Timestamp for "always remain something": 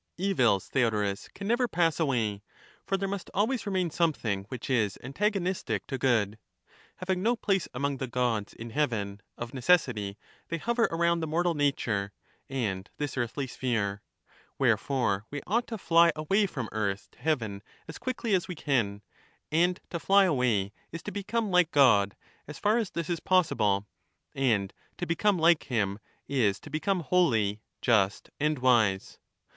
3.35-4.45